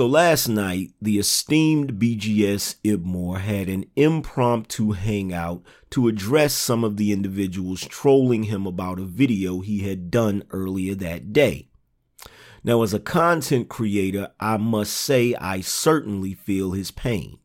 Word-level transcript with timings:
So 0.00 0.06
last 0.06 0.48
night, 0.48 0.94
the 1.02 1.18
esteemed 1.18 1.98
BGS 1.98 2.76
Ibmore 2.82 3.40
had 3.40 3.68
an 3.68 3.84
impromptu 3.96 4.92
hangout 4.92 5.62
to 5.90 6.08
address 6.08 6.54
some 6.54 6.84
of 6.84 6.96
the 6.96 7.12
individuals 7.12 7.82
trolling 7.82 8.44
him 8.44 8.66
about 8.66 8.98
a 8.98 9.04
video 9.04 9.60
he 9.60 9.80
had 9.80 10.10
done 10.10 10.44
earlier 10.52 10.94
that 10.94 11.34
day. 11.34 11.68
Now, 12.64 12.82
as 12.82 12.94
a 12.94 12.98
content 12.98 13.68
creator, 13.68 14.30
I 14.40 14.56
must 14.56 14.94
say 14.94 15.34
I 15.34 15.60
certainly 15.60 16.32
feel 16.32 16.72
his 16.72 16.90
pain. 16.90 17.38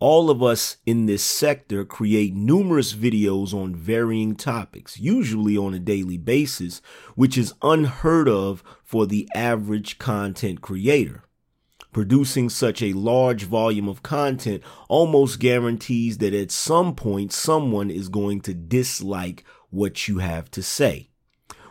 All 0.00 0.30
of 0.30 0.42
us 0.42 0.78
in 0.84 1.06
this 1.06 1.22
sector 1.22 1.84
create 1.84 2.34
numerous 2.34 2.92
videos 2.92 3.54
on 3.54 3.76
varying 3.76 4.34
topics, 4.34 4.98
usually 4.98 5.56
on 5.56 5.74
a 5.74 5.78
daily 5.78 6.18
basis, 6.18 6.82
which 7.14 7.38
is 7.38 7.54
unheard 7.62 8.28
of 8.28 8.64
for 8.82 9.06
the 9.06 9.28
average 9.32 9.98
content 9.98 10.60
creator. 10.60 11.22
Producing 11.92 12.48
such 12.48 12.80
a 12.82 12.94
large 12.94 13.44
volume 13.44 13.86
of 13.86 14.02
content 14.02 14.62
almost 14.88 15.38
guarantees 15.38 16.18
that 16.18 16.32
at 16.32 16.50
some 16.50 16.94
point 16.94 17.32
someone 17.32 17.90
is 17.90 18.08
going 18.08 18.40
to 18.42 18.54
dislike 18.54 19.44
what 19.68 20.08
you 20.08 20.18
have 20.18 20.50
to 20.52 20.62
say, 20.62 21.10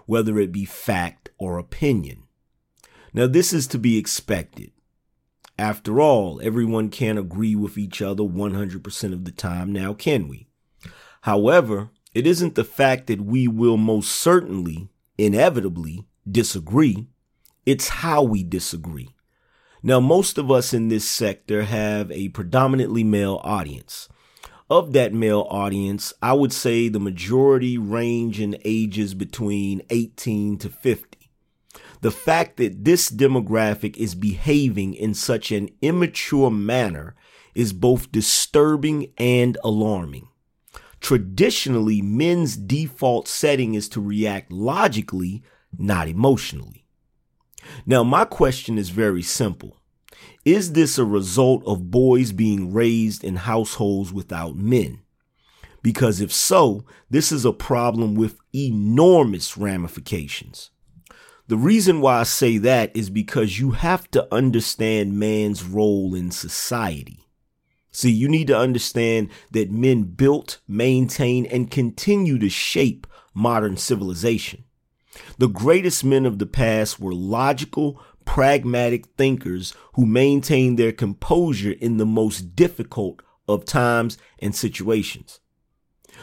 whether 0.05 0.37
it 0.37 0.51
be 0.51 0.63
fact 0.63 1.29
or 1.39 1.57
opinion. 1.57 2.23
Now, 3.13 3.25
this 3.25 3.51
is 3.51 3.65
to 3.67 3.79
be 3.79 3.97
expected. 3.97 4.71
After 5.57 5.99
all, 5.99 6.39
everyone 6.43 6.89
can't 6.89 7.19
agree 7.19 7.55
with 7.55 7.77
each 7.77 8.01
other 8.01 8.23
100% 8.23 9.13
of 9.13 9.25
the 9.25 9.31
time 9.31 9.71
now, 9.71 9.93
can 9.93 10.27
we? 10.27 10.47
However, 11.21 11.89
it 12.13 12.27
isn't 12.27 12.55
the 12.55 12.63
fact 12.63 13.07
that 13.07 13.21
we 13.21 13.47
will 13.47 13.77
most 13.77 14.11
certainly, 14.11 14.89
inevitably, 15.17 16.05
disagree, 16.29 17.07
it's 17.65 17.89
how 17.89 18.23
we 18.23 18.43
disagree. 18.43 19.09
Now, 19.83 19.99
most 19.99 20.37
of 20.37 20.51
us 20.51 20.73
in 20.73 20.89
this 20.89 21.09
sector 21.09 21.63
have 21.63 22.11
a 22.11 22.29
predominantly 22.29 23.03
male 23.03 23.41
audience. 23.43 24.07
Of 24.69 24.93
that 24.93 25.11
male 25.11 25.47
audience, 25.49 26.13
I 26.21 26.33
would 26.33 26.53
say 26.53 26.87
the 26.87 26.99
majority 26.99 27.77
range 27.77 28.39
in 28.39 28.57
ages 28.63 29.15
between 29.15 29.81
18 29.89 30.59
to 30.59 30.69
50. 30.69 31.31
The 32.01 32.11
fact 32.11 32.57
that 32.57 32.85
this 32.85 33.09
demographic 33.09 33.97
is 33.97 34.15
behaving 34.15 34.93
in 34.93 35.13
such 35.13 35.51
an 35.51 35.69
immature 35.81 36.51
manner 36.51 37.15
is 37.55 37.73
both 37.73 38.11
disturbing 38.11 39.11
and 39.17 39.57
alarming. 39.63 40.27
Traditionally, 40.99 42.01
men's 42.01 42.55
default 42.55 43.27
setting 43.27 43.73
is 43.73 43.89
to 43.89 44.01
react 44.01 44.51
logically, 44.51 45.43
not 45.77 46.07
emotionally. 46.07 46.80
Now, 47.85 48.03
my 48.03 48.25
question 48.25 48.77
is 48.77 48.89
very 48.89 49.21
simple. 49.21 49.77
Is 50.45 50.73
this 50.73 50.97
a 50.97 51.05
result 51.05 51.63
of 51.65 51.91
boys 51.91 52.31
being 52.31 52.73
raised 52.73 53.23
in 53.23 53.35
households 53.35 54.11
without 54.11 54.55
men? 54.55 55.01
Because 55.83 56.21
if 56.21 56.31
so, 56.31 56.85
this 57.09 57.31
is 57.31 57.45
a 57.45 57.53
problem 57.53 58.15
with 58.15 58.37
enormous 58.53 59.57
ramifications. 59.57 60.69
The 61.47 61.57
reason 61.57 62.01
why 62.01 62.19
I 62.19 62.23
say 62.23 62.57
that 62.59 62.95
is 62.95 63.09
because 63.09 63.59
you 63.59 63.71
have 63.71 64.09
to 64.11 64.27
understand 64.33 65.19
man's 65.19 65.63
role 65.63 66.15
in 66.15 66.31
society. 66.31 67.25
See, 67.91 68.11
you 68.11 68.29
need 68.29 68.47
to 68.47 68.57
understand 68.57 69.29
that 69.51 69.69
men 69.69 70.03
built, 70.03 70.59
maintain, 70.67 71.45
and 71.47 71.69
continue 71.69 72.39
to 72.39 72.49
shape 72.49 73.05
modern 73.33 73.75
civilization. 73.75 74.63
The 75.37 75.47
greatest 75.47 76.03
men 76.03 76.25
of 76.25 76.39
the 76.39 76.45
past 76.45 76.99
were 76.99 77.13
logical, 77.13 78.01
pragmatic 78.25 79.07
thinkers 79.17 79.73
who 79.93 80.05
maintained 80.05 80.77
their 80.77 80.91
composure 80.91 81.71
in 81.71 81.97
the 81.97 82.05
most 82.05 82.55
difficult 82.55 83.21
of 83.47 83.65
times 83.65 84.17
and 84.39 84.55
situations. 84.55 85.39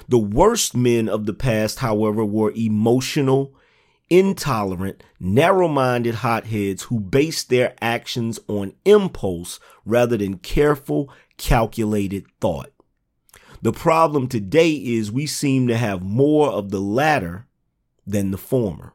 The 0.09 0.19
worst 0.19 0.77
men 0.77 1.09
of 1.09 1.27
the 1.27 1.35
past, 1.35 1.81
however, 1.81 2.25
were 2.25 2.53
emotional, 2.53 3.55
intolerant, 4.09 5.03
narrow 5.19 5.69
minded 5.69 6.17
hotheads 6.17 6.85
who 6.85 7.01
based 7.01 7.51
their 7.51 7.75
actions 7.81 8.39
on 8.49 8.73
impulse 8.85 9.61
rather 9.85 10.17
than 10.17 10.39
careful, 10.39 11.13
calculated 11.37 12.25
thought. 12.41 12.73
The 13.61 13.73
problem 13.73 14.29
today 14.29 14.73
is 14.73 15.11
we 15.11 15.27
seem 15.27 15.67
to 15.67 15.77
have 15.77 16.01
more 16.01 16.49
of 16.51 16.71
the 16.71 16.81
latter 16.81 17.48
than 18.11 18.31
the 18.31 18.39
former. 18.39 18.95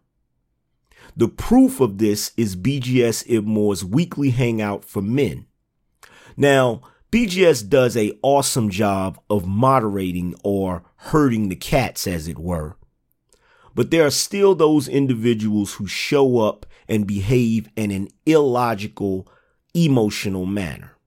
The 1.16 1.28
proof 1.28 1.80
of 1.80 1.98
this 2.00 2.32
is 2.38 2.56
BGS 2.56 3.26
Ibmore's 3.28 3.86
weekly 3.86 4.32
hangout 4.32 4.84
for 4.84 5.02
men. 5.02 5.46
Now, 6.36 6.82
BGS 7.12 7.70
does 7.70 7.96
a 7.96 8.18
awesome 8.24 8.72
job 8.72 9.20
of 9.30 9.46
moderating 9.46 10.34
or 10.44 10.84
herding 10.96 11.50
the 11.50 11.56
cats, 11.56 12.08
as 12.08 12.28
it 12.28 12.40
were. 12.40 12.76
But 13.76 13.92
there 13.92 14.06
are 14.06 14.12
still 14.12 14.56
those 14.56 14.88
individuals 14.88 15.76
who 15.76 15.86
show 15.86 16.40
up 16.40 16.66
and 16.88 17.06
behave 17.06 17.70
in 17.76 17.92
an 17.92 18.08
illogical, 18.26 19.28
emotional 19.76 20.46
manner. 20.46 20.98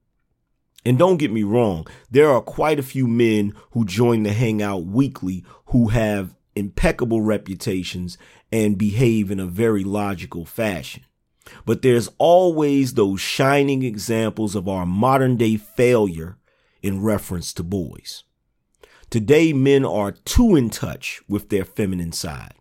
And 0.84 0.96
don't 0.96 1.16
get 1.16 1.32
me 1.32 1.42
wrong, 1.42 1.86
there 2.08 2.30
are 2.30 2.40
quite 2.40 2.78
a 2.78 2.84
few 2.84 3.08
men 3.08 3.52
who 3.72 3.84
join 3.84 4.22
the 4.22 4.32
Hangout 4.32 4.84
weekly 4.84 5.44
who 5.66 5.88
have 5.88 6.36
impeccable 6.56 7.20
reputations 7.20 8.18
and 8.50 8.78
behave 8.78 9.30
in 9.30 9.38
a 9.38 9.46
very 9.46 9.84
logical 9.84 10.44
fashion. 10.44 11.04
But 11.64 11.82
there's 11.82 12.08
always 12.18 12.94
those 12.94 13.20
shining 13.20 13.82
examples 13.82 14.56
of 14.56 14.68
our 14.68 14.86
modern 14.86 15.36
day 15.36 15.56
failure 15.56 16.38
in 16.82 17.02
reference 17.02 17.52
to 17.54 17.62
boys. 17.62 18.24
Today, 19.10 19.52
men 19.52 19.84
are 19.84 20.12
too 20.12 20.56
in 20.56 20.70
touch 20.70 21.22
with 21.28 21.48
their 21.48 21.64
feminine 21.64 22.12
side. 22.12 22.54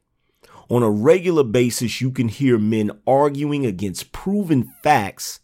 On 0.69 0.83
a 0.83 0.89
regular 0.89 1.43
basis, 1.43 2.01
you 2.01 2.11
can 2.11 2.27
hear 2.27 2.57
men 2.57 2.91
arguing 3.07 3.65
against 3.65 4.11
proven 4.11 4.71
facts 4.83 5.39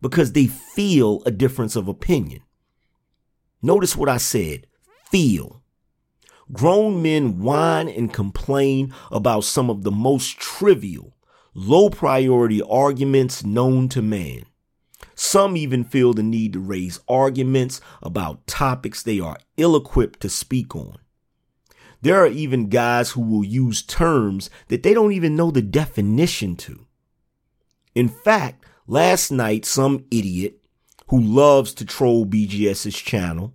because 0.00 0.32
they 0.32 0.46
feel 0.46 1.22
a 1.24 1.30
difference 1.30 1.76
of 1.76 1.88
opinion. 1.88 2.42
Notice 3.62 3.96
what 3.96 4.08
I 4.08 4.16
said 4.16 4.66
feel. 5.10 5.61
Grown 6.52 7.00
men 7.02 7.40
whine 7.40 7.88
and 7.88 8.12
complain 8.12 8.92
about 9.10 9.44
some 9.44 9.70
of 9.70 9.84
the 9.84 9.90
most 9.90 10.38
trivial, 10.38 11.16
low 11.54 11.88
priority 11.88 12.60
arguments 12.62 13.44
known 13.44 13.88
to 13.90 14.02
man. 14.02 14.44
Some 15.14 15.56
even 15.56 15.84
feel 15.84 16.12
the 16.12 16.22
need 16.22 16.52
to 16.54 16.60
raise 16.60 17.00
arguments 17.08 17.80
about 18.02 18.46
topics 18.46 19.02
they 19.02 19.20
are 19.20 19.38
ill 19.56 19.76
equipped 19.76 20.20
to 20.20 20.28
speak 20.28 20.74
on. 20.74 20.98
There 22.02 22.22
are 22.22 22.28
even 22.28 22.68
guys 22.68 23.12
who 23.12 23.20
will 23.20 23.44
use 23.44 23.82
terms 23.82 24.50
that 24.68 24.82
they 24.82 24.92
don't 24.92 25.12
even 25.12 25.36
know 25.36 25.50
the 25.50 25.62
definition 25.62 26.56
to. 26.56 26.86
In 27.94 28.08
fact, 28.08 28.64
last 28.86 29.30
night, 29.30 29.64
some 29.64 30.04
idiot 30.10 30.58
who 31.08 31.20
loves 31.20 31.72
to 31.74 31.84
troll 31.84 32.26
BGS's 32.26 32.96
channel 32.96 33.54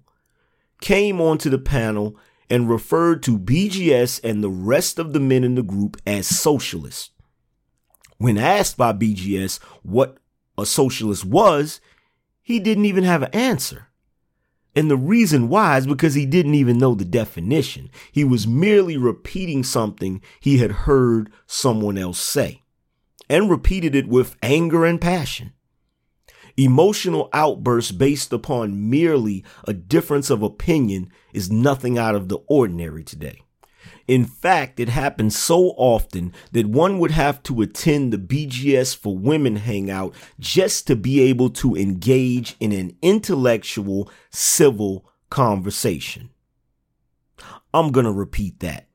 came 0.79 1.19
onto 1.19 1.49
the 1.49 1.57
panel 1.57 2.15
and 2.49 2.69
referred 2.69 3.23
to 3.23 3.37
BGS 3.37 4.21
and 4.23 4.43
the 4.43 4.49
rest 4.49 4.99
of 4.99 5.13
the 5.13 5.19
men 5.19 5.43
in 5.43 5.55
the 5.55 5.63
group 5.63 5.97
as 6.05 6.27
socialists. 6.27 7.11
When 8.17 8.37
asked 8.37 8.77
by 8.77 8.93
BGS 8.93 9.59
what 9.83 10.17
a 10.57 10.65
socialist 10.65 11.25
was, 11.25 11.79
he 12.41 12.59
didn't 12.59 12.85
even 12.85 13.03
have 13.03 13.23
an 13.23 13.31
answer. 13.33 13.87
And 14.75 14.91
the 14.91 14.97
reason 14.97 15.49
why 15.49 15.77
is 15.77 15.87
because 15.87 16.13
he 16.13 16.25
didn't 16.25 16.55
even 16.55 16.77
know 16.77 16.93
the 16.93 17.05
definition. 17.05 17.89
He 18.11 18.23
was 18.23 18.47
merely 18.47 18.95
repeating 18.95 19.63
something 19.63 20.21
he 20.39 20.59
had 20.59 20.71
heard 20.71 21.31
someone 21.47 21.97
else 21.97 22.19
say 22.19 22.61
and 23.29 23.49
repeated 23.49 23.95
it 23.95 24.07
with 24.07 24.35
anger 24.41 24.85
and 24.85 25.01
passion. 25.01 25.53
Emotional 26.59 27.29
outbursts 27.33 27.91
based 27.91 28.33
upon 28.33 28.89
merely 28.89 29.45
a 29.67 29.73
difference 29.73 30.31
of 30.31 30.41
opinion 30.41 31.11
is 31.31 31.51
nothing 31.51 31.99
out 31.99 32.15
of 32.15 32.29
the 32.29 32.37
ordinary 32.47 33.03
today. 33.03 33.39
In 34.07 34.25
fact, 34.25 34.79
it 34.79 34.89
happens 34.89 35.37
so 35.37 35.75
often 35.77 36.33
that 36.53 36.65
one 36.65 36.97
would 36.97 37.11
have 37.11 37.43
to 37.43 37.61
attend 37.61 38.11
the 38.11 38.17
BGS 38.17 38.95
for 38.95 39.15
Women 39.15 39.57
hangout 39.57 40.15
just 40.39 40.87
to 40.87 40.95
be 40.95 41.21
able 41.21 41.51
to 41.51 41.75
engage 41.75 42.55
in 42.59 42.71
an 42.71 42.97
intellectual, 43.03 44.09
civil 44.31 45.05
conversation. 45.29 46.31
I'm 47.71 47.91
going 47.91 48.05
to 48.05 48.11
repeat 48.11 48.61
that. 48.61 48.87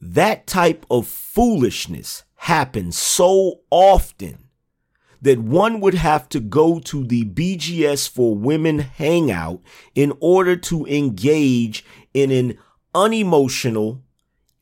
That 0.00 0.46
type 0.46 0.86
of 0.90 1.06
foolishness 1.06 2.24
happens 2.36 2.96
so 2.96 3.60
often 3.70 4.49
that 5.22 5.38
one 5.38 5.80
would 5.80 5.94
have 5.94 6.28
to 6.30 6.40
go 6.40 6.78
to 6.80 7.04
the 7.04 7.24
BGS 7.24 8.08
for 8.08 8.34
Women 8.34 8.78
hangout 8.78 9.60
in 9.94 10.12
order 10.20 10.56
to 10.56 10.86
engage 10.86 11.84
in 12.14 12.30
an 12.30 12.58
unemotional, 12.94 14.02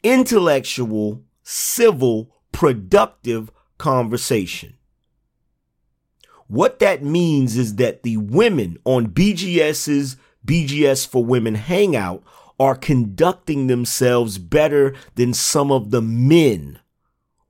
intellectual, 0.02 1.22
civil, 1.42 2.34
productive 2.52 3.50
conversation. 3.78 4.74
What 6.48 6.78
that 6.78 7.02
means 7.02 7.56
is 7.56 7.76
that 7.76 8.02
the 8.02 8.16
women 8.16 8.78
on 8.84 9.08
BGS's 9.08 10.16
BGS 10.46 11.06
for 11.06 11.22
Women 11.24 11.56
Hangout 11.56 12.24
are 12.58 12.74
conducting 12.74 13.66
themselves 13.66 14.38
better 14.38 14.94
than 15.14 15.34
some 15.34 15.70
of 15.70 15.90
the 15.90 16.00
men 16.00 16.80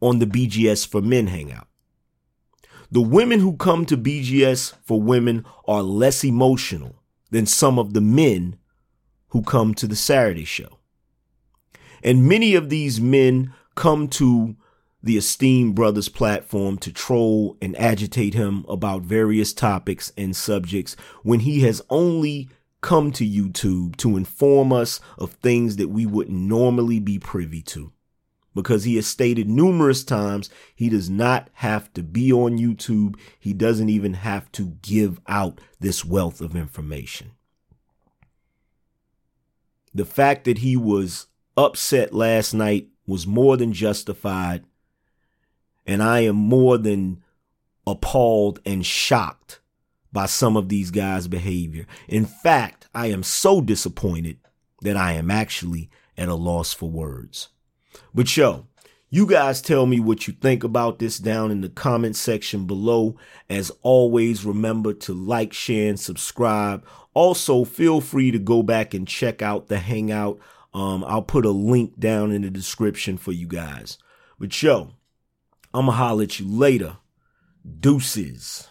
on 0.02 0.18
the 0.18 0.26
BGS 0.26 0.86
for 0.86 1.00
Men 1.00 1.28
Hangout. 1.28 1.67
The 2.90 3.02
women 3.02 3.40
who 3.40 3.56
come 3.56 3.84
to 3.86 3.98
BGS 3.98 4.74
for 4.82 5.00
Women 5.00 5.44
are 5.66 5.82
less 5.82 6.24
emotional 6.24 7.02
than 7.30 7.44
some 7.44 7.78
of 7.78 7.92
the 7.92 8.00
men 8.00 8.58
who 9.28 9.42
come 9.42 9.74
to 9.74 9.86
the 9.86 9.96
Saturday 9.96 10.44
show. 10.44 10.78
And 12.02 12.26
many 12.26 12.54
of 12.54 12.70
these 12.70 13.00
men 13.00 13.52
come 13.74 14.08
to 14.08 14.56
the 15.02 15.18
esteemed 15.18 15.74
brothers 15.74 16.08
platform 16.08 16.78
to 16.78 16.92
troll 16.92 17.56
and 17.60 17.78
agitate 17.78 18.34
him 18.34 18.64
about 18.68 19.02
various 19.02 19.52
topics 19.52 20.10
and 20.16 20.34
subjects 20.34 20.96
when 21.22 21.40
he 21.40 21.60
has 21.60 21.82
only 21.90 22.48
come 22.80 23.12
to 23.12 23.28
YouTube 23.28 23.96
to 23.96 24.16
inform 24.16 24.72
us 24.72 25.00
of 25.18 25.32
things 25.32 25.76
that 25.76 25.88
we 25.88 26.06
wouldn't 26.06 26.38
normally 26.38 27.00
be 27.00 27.18
privy 27.18 27.60
to. 27.62 27.92
Because 28.58 28.82
he 28.82 28.96
has 28.96 29.06
stated 29.06 29.48
numerous 29.48 30.02
times 30.02 30.50
he 30.74 30.88
does 30.88 31.08
not 31.08 31.48
have 31.52 31.92
to 31.92 32.02
be 32.02 32.32
on 32.32 32.58
YouTube. 32.58 33.14
He 33.38 33.52
doesn't 33.52 33.88
even 33.88 34.14
have 34.14 34.50
to 34.50 34.76
give 34.82 35.20
out 35.28 35.60
this 35.78 36.04
wealth 36.04 36.40
of 36.40 36.56
information. 36.56 37.30
The 39.94 40.04
fact 40.04 40.42
that 40.46 40.58
he 40.58 40.76
was 40.76 41.28
upset 41.56 42.12
last 42.12 42.52
night 42.52 42.88
was 43.06 43.28
more 43.28 43.56
than 43.56 43.72
justified. 43.72 44.64
And 45.86 46.02
I 46.02 46.22
am 46.22 46.34
more 46.34 46.78
than 46.78 47.22
appalled 47.86 48.58
and 48.66 48.84
shocked 48.84 49.60
by 50.12 50.26
some 50.26 50.56
of 50.56 50.68
these 50.68 50.90
guys' 50.90 51.28
behavior. 51.28 51.86
In 52.08 52.26
fact, 52.26 52.88
I 52.92 53.06
am 53.06 53.22
so 53.22 53.60
disappointed 53.60 54.38
that 54.82 54.96
I 54.96 55.12
am 55.12 55.30
actually 55.30 55.90
at 56.16 56.28
a 56.28 56.34
loss 56.34 56.72
for 56.74 56.90
words. 56.90 57.50
But 58.14 58.36
yo, 58.36 58.66
you 59.10 59.26
guys 59.26 59.62
tell 59.62 59.86
me 59.86 60.00
what 60.00 60.26
you 60.26 60.34
think 60.34 60.64
about 60.64 60.98
this 60.98 61.18
down 61.18 61.50
in 61.50 61.62
the 61.62 61.68
comment 61.68 62.16
section 62.16 62.66
below. 62.66 63.16
As 63.48 63.70
always, 63.82 64.44
remember 64.44 64.92
to 64.94 65.14
like, 65.14 65.52
share, 65.52 65.88
and 65.88 65.98
subscribe. 65.98 66.84
Also, 67.14 67.64
feel 67.64 68.00
free 68.00 68.30
to 68.30 68.38
go 68.38 68.62
back 68.62 68.92
and 68.92 69.08
check 69.08 69.40
out 69.40 69.68
the 69.68 69.78
Hangout. 69.78 70.38
Um, 70.74 71.04
I'll 71.04 71.22
put 71.22 71.46
a 71.46 71.50
link 71.50 71.98
down 71.98 72.32
in 72.32 72.42
the 72.42 72.50
description 72.50 73.16
for 73.16 73.32
you 73.32 73.46
guys. 73.46 73.98
But 74.38 74.62
yo, 74.62 74.90
I'ma 75.72 75.92
holler 75.92 76.24
at 76.24 76.38
you 76.38 76.46
later. 76.46 76.98
Deuces. 77.80 78.68